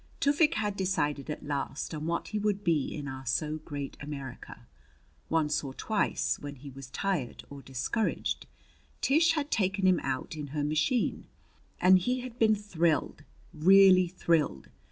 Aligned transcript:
Tufik 0.19 0.55
had 0.55 0.75
decided 0.75 1.29
at 1.29 1.45
last 1.45 1.93
on 1.93 2.07
what 2.07 2.29
he 2.29 2.39
would 2.39 2.63
be 2.63 2.87
in 2.91 3.07
our 3.07 3.23
so 3.23 3.57
great 3.59 3.97
America. 4.01 4.65
Once 5.29 5.63
or 5.63 5.75
twice, 5.75 6.39
when 6.39 6.55
he 6.55 6.71
was 6.71 6.89
tired 6.89 7.43
or 7.51 7.61
discouraged, 7.61 8.47
Tish 9.01 9.33
had 9.33 9.51
taken 9.51 9.85
him 9.85 9.99
out 9.99 10.35
in 10.35 10.47
her 10.57 10.63
machine, 10.63 11.27
and 11.79 11.99
he 11.99 12.21
had 12.21 12.39
been 12.39 12.55
thrilled 12.55 13.21
really 13.53 14.07
thrilled. 14.07 14.69